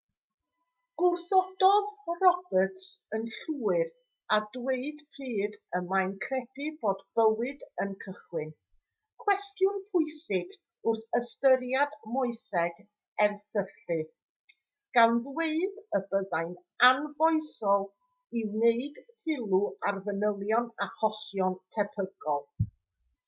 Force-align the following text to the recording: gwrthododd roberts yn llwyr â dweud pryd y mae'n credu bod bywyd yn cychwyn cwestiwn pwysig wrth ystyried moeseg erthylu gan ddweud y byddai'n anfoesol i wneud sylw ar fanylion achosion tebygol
gwrthododd 0.99 1.89
roberts 2.21 2.85
yn 3.17 3.25
llwyr 3.33 3.89
â 4.37 4.39
dweud 4.55 5.01
pryd 5.17 5.57
y 5.79 5.81
mae'n 5.89 6.13
credu 6.23 6.69
bod 6.85 7.03
bywyd 7.19 7.67
yn 7.85 7.91
cychwyn 8.05 8.55
cwestiwn 9.25 9.77
pwysig 9.91 10.55
wrth 10.93 11.05
ystyried 11.19 11.93
moeseg 12.15 12.81
erthylu 13.27 14.01
gan 14.99 15.21
ddweud 15.27 15.79
y 15.99 16.03
byddai'n 16.15 16.57
anfoesol 16.91 17.87
i 18.41 18.45
wneud 18.55 18.99
sylw 19.23 19.65
ar 19.91 20.05
fanylion 20.09 20.75
achosion 20.87 21.59
tebygol 21.77 22.47